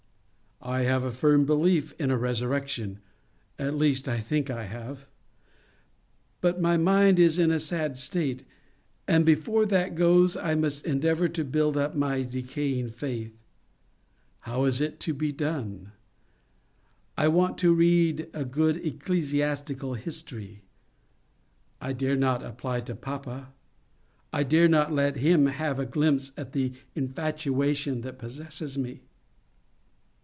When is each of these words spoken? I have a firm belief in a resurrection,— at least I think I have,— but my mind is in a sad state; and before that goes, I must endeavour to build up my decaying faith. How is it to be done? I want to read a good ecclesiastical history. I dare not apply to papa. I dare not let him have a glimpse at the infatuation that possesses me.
I 0.63 0.81
have 0.81 1.03
a 1.03 1.09
firm 1.09 1.45
belief 1.47 1.95
in 1.99 2.11
a 2.11 2.17
resurrection,— 2.19 2.99
at 3.67 3.73
least 3.73 4.07
I 4.07 4.19
think 4.19 4.51
I 4.51 4.65
have,— 4.65 5.07
but 6.41 6.61
my 6.61 6.77
mind 6.77 7.17
is 7.17 7.39
in 7.39 7.49
a 7.49 7.59
sad 7.59 7.97
state; 7.97 8.43
and 9.07 9.25
before 9.25 9.65
that 9.65 9.95
goes, 9.95 10.37
I 10.37 10.53
must 10.53 10.85
endeavour 10.85 11.27
to 11.29 11.43
build 11.43 11.77
up 11.77 11.95
my 11.95 12.21
decaying 12.21 12.91
faith. 12.91 13.35
How 14.41 14.65
is 14.65 14.81
it 14.81 14.99
to 14.99 15.15
be 15.15 15.31
done? 15.31 15.93
I 17.17 17.27
want 17.27 17.57
to 17.57 17.73
read 17.73 18.29
a 18.31 18.45
good 18.45 18.85
ecclesiastical 18.85 19.95
history. 19.95 20.61
I 21.81 21.91
dare 21.91 22.15
not 22.15 22.43
apply 22.45 22.81
to 22.81 22.93
papa. 22.93 23.51
I 24.31 24.43
dare 24.43 24.67
not 24.67 24.93
let 24.93 25.15
him 25.17 25.47
have 25.47 25.79
a 25.79 25.87
glimpse 25.87 26.31
at 26.37 26.51
the 26.51 26.73
infatuation 26.93 28.01
that 28.01 28.19
possesses 28.19 28.77
me. 28.77 29.01